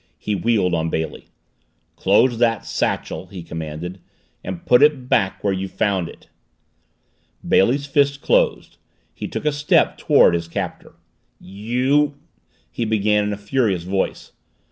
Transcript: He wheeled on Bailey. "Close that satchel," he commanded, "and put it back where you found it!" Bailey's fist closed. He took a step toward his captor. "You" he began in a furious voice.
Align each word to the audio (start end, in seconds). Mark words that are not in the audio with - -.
He 0.17 0.33
wheeled 0.33 0.73
on 0.73 0.89
Bailey. 0.89 1.25
"Close 1.95 2.39
that 2.39 2.65
satchel," 2.65 3.27
he 3.27 3.43
commanded, 3.43 3.99
"and 4.43 4.65
put 4.65 4.81
it 4.81 5.07
back 5.07 5.43
where 5.43 5.53
you 5.53 5.67
found 5.67 6.09
it!" 6.09 6.27
Bailey's 7.47 7.85
fist 7.85 8.19
closed. 8.19 8.77
He 9.13 9.27
took 9.27 9.45
a 9.45 9.51
step 9.51 9.99
toward 9.99 10.33
his 10.33 10.47
captor. 10.47 10.95
"You" 11.39 12.15
he 12.71 12.83
began 12.83 13.25
in 13.25 13.33
a 13.33 13.37
furious 13.37 13.83
voice. 13.83 14.31